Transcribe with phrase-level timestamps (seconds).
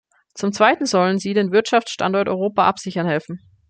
[0.33, 3.39] Zum zweiten sollen sie den Wirtschaftsstandort Europa absichern helfen.